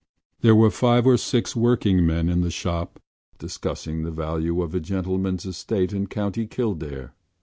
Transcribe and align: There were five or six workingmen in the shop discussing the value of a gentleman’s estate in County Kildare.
There 0.39 0.55
were 0.55 0.71
five 0.71 1.05
or 1.05 1.15
six 1.15 1.55
workingmen 1.55 2.27
in 2.27 2.41
the 2.41 2.49
shop 2.49 2.99
discussing 3.37 4.01
the 4.01 4.09
value 4.09 4.63
of 4.63 4.73
a 4.73 4.79
gentleman’s 4.79 5.45
estate 5.45 5.93
in 5.93 6.07
County 6.07 6.47
Kildare. 6.47 7.13